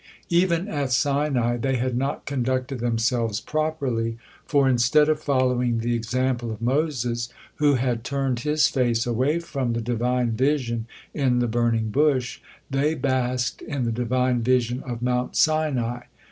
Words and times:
Even 0.31 0.67
at 0.67 0.91
Sinai 0.91 1.57
they 1.57 1.75
had 1.75 1.95
not 1.95 2.25
conducted 2.25 2.79
themselves 2.79 3.39
properly, 3.39 4.17
for 4.43 4.67
instead 4.67 5.07
of 5.09 5.19
following 5.21 5.77
the 5.77 5.93
example 5.93 6.49
of 6.51 6.59
Moses, 6.59 7.29
who 7.57 7.75
had 7.75 8.03
turned 8.03 8.39
his 8.39 8.67
face 8.67 9.05
away 9.05 9.37
from 9.37 9.73
the 9.73 9.79
Divine 9.81 10.31
vision 10.31 10.87
in 11.13 11.37
the 11.37 11.47
burning 11.47 11.91
bush, 11.91 12.39
they 12.67 12.95
basked 12.95 13.61
in 13.61 13.83
the 13.83 13.91
Divine 13.91 14.41
vision 14.41 14.81
of 14.87 15.03
Mount 15.03 15.35
Sinai. 15.35 15.99